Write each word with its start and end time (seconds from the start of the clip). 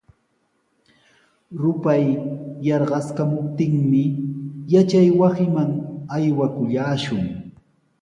Rupay 1.63 2.01
yarqaskamuptinmi 2.69 4.03
yachaywasiman 4.75 5.71
aywakullaashun. 6.19 7.23